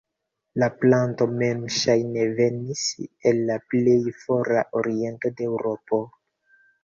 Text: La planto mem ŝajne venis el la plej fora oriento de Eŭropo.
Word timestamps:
La 0.61 0.67
planto 0.83 1.25
mem 1.41 1.59
ŝajne 1.79 2.23
venis 2.39 2.81
el 3.31 3.43
la 3.51 3.59
plej 3.73 3.99
fora 4.23 4.65
oriento 4.81 5.33
de 5.37 5.49
Eŭropo. 5.51 6.01